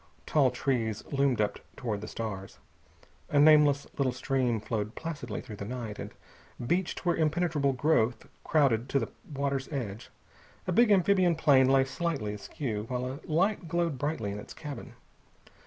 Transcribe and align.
Tall 0.25 0.49
trees 0.49 1.03
loomed 1.13 1.39
up 1.41 1.59
toward 1.75 2.01
the 2.01 2.07
stars. 2.07 2.57
A 3.29 3.37
nameless 3.37 3.85
little 3.99 4.11
stream 4.11 4.59
flowed 4.59 4.95
placidly 4.95 5.41
through 5.41 5.57
the 5.57 5.63
night 5.65 5.99
and, 5.99 6.09
beached 6.65 7.05
where 7.05 7.15
impenetrable 7.15 7.69
undergrowth 7.69 8.27
crowded 8.43 8.89
to 8.89 8.97
the 8.97 9.09
water's 9.31 9.71
edge, 9.71 10.09
a 10.65 10.71
big 10.71 10.89
amphibian 10.89 11.35
plane 11.35 11.67
lay 11.69 11.85
slightly 11.85 12.33
askew, 12.33 12.85
while 12.87 13.05
a 13.05 13.19
light 13.25 13.67
glowed 13.67 13.99
brightly 13.99 14.31
in 14.31 14.39
its 14.39 14.55
cabin. 14.55 14.93